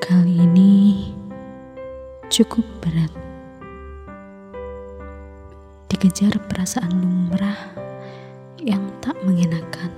[0.00, 1.12] Kali ini
[2.32, 3.12] cukup berat.
[5.92, 7.76] Dikejar perasaan lumrah
[8.56, 9.92] yang tak mengenakan.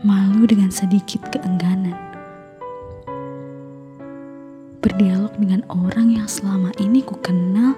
[0.00, 1.92] Malu dengan sedikit keengganan.
[4.80, 7.76] Berdialog dengan orang yang selama ini ku kenal,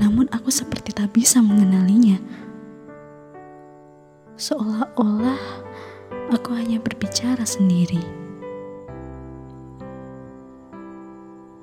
[0.00, 2.16] namun aku seperti tak bisa mengenalinya.
[4.40, 5.40] Seolah-olah
[6.32, 8.17] aku hanya berbicara sendiri.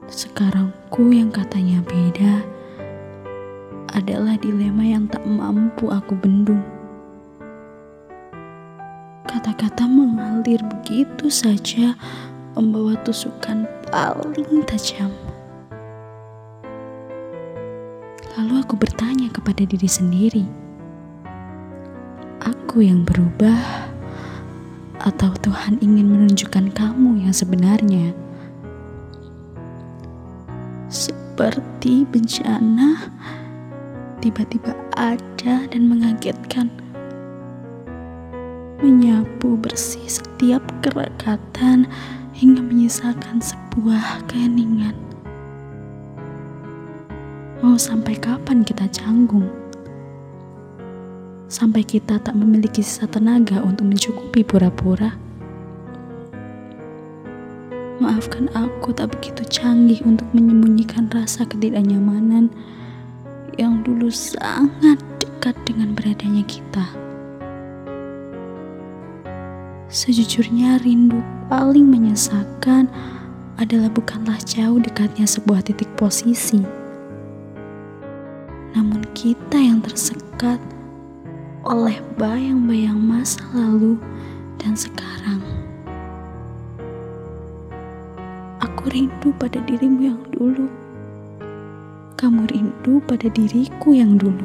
[0.06, 2.46] Sekarangku yang katanya beda
[3.90, 6.62] adalah dilema yang tak mampu aku bendung.
[9.26, 11.98] Kata-kata mengalir begitu saja
[12.54, 15.10] membawa tusukan paling tajam.
[18.38, 20.46] Lalu aku bertanya kepada diri sendiri,
[22.46, 23.90] aku yang berubah
[25.02, 28.14] atau Tuhan ingin menunjukkan kamu yang sebenarnya?
[31.36, 33.12] Seperti bencana,
[34.24, 36.72] tiba-tiba ada dan mengagetkan.
[38.80, 41.92] Menyapu bersih setiap kerekatan
[42.32, 44.96] hingga menyisakan sebuah keheningan.
[47.60, 49.52] Mau sampai kapan kita canggung?
[51.52, 55.25] sampai kita tak memiliki sisa tenaga untuk mencukupi pura-pura.
[58.16, 62.48] Maafkan aku tak begitu canggih untuk menyembunyikan rasa ketidaknyamanan
[63.60, 66.96] yang dulu sangat dekat dengan beradanya kita.
[69.92, 71.20] Sejujurnya rindu
[71.52, 72.88] paling menyesakan
[73.60, 76.64] adalah bukanlah jauh dekatnya sebuah titik posisi.
[78.80, 80.64] Namun kita yang tersekat
[81.68, 84.00] oleh bayang-bayang masa lalu
[84.64, 85.65] dan sekarang.
[88.76, 90.68] Aku rindu pada dirimu yang dulu.
[92.20, 94.44] Kamu rindu pada diriku yang dulu.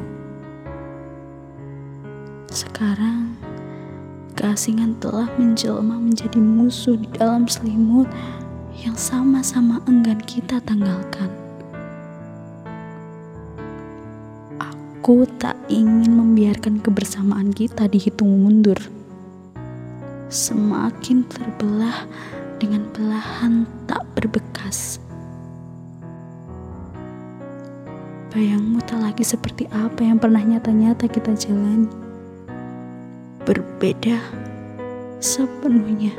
[2.47, 3.35] Sekarang,
[4.39, 8.07] keasingan telah menjelma menjadi musuh di dalam selimut
[8.79, 11.27] yang sama-sama enggan kita tanggalkan.
[14.63, 18.79] Aku tak ingin membiarkan kebersamaan kita dihitung mundur.
[20.31, 22.07] Semakin terbelah
[22.61, 25.01] dengan belahan tak berbekas.
[28.29, 31.89] Bayangmu tak lagi seperti apa yang pernah nyata-nyata kita jalani.
[33.49, 34.21] Berbeda
[35.17, 36.13] sepenuhnya.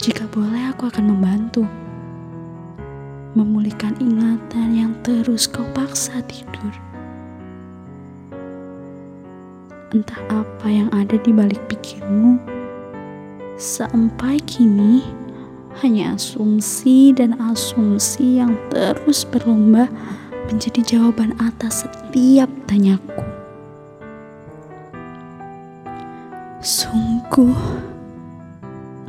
[0.00, 1.68] Jika boleh aku akan membantu
[3.36, 6.72] memulihkan ingatan yang terus kau paksa tidur.
[9.92, 12.57] Entah apa yang ada di balik pikirmu,
[13.58, 15.02] sampai kini
[15.82, 19.90] hanya asumsi dan asumsi yang terus berlomba
[20.46, 23.20] menjadi jawaban atas setiap tanyaku.
[26.62, 27.58] Sungguh,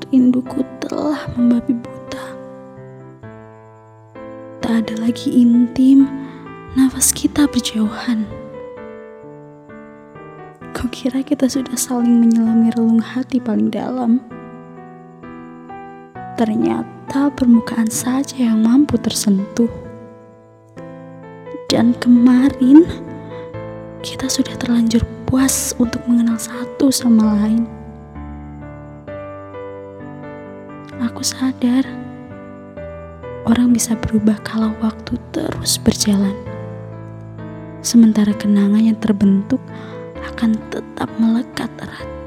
[0.09, 2.00] rinduku telah membabi buta
[4.70, 6.06] tak ada lagi intim,
[6.78, 8.22] nafas kita berjauhan.
[10.78, 14.22] Kukira kita sudah saling menyelami relung hati paling dalam.
[16.40, 19.68] Ternyata permukaan saja yang mampu tersentuh.
[21.68, 22.88] Dan kemarin
[24.00, 27.68] kita sudah terlanjur puas untuk mengenal satu sama lain.
[31.12, 31.84] Aku sadar
[33.44, 36.40] orang bisa berubah kalau waktu terus berjalan.
[37.84, 39.60] Sementara kenangan yang terbentuk
[40.24, 42.19] akan tetap melekat erat.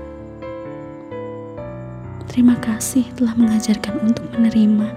[2.32, 4.88] Terima kasih telah mengajarkan untuk menerima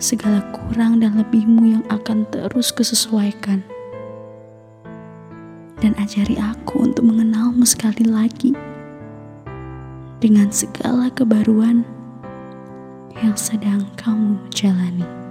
[0.00, 3.60] segala kurang dan lebihmu yang akan terus kesesuaikan.
[5.84, 8.56] Dan ajari aku untuk mengenalmu sekali lagi
[10.24, 11.84] dengan segala kebaruan
[13.20, 15.23] yang sedang kamu jalani.